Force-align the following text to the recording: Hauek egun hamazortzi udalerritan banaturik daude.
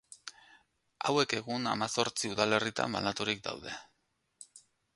Hauek 1.09 1.35
egun 1.39 1.67
hamazortzi 1.73 2.31
udalerritan 2.37 2.97
banaturik 2.99 3.47
daude. 3.51 3.77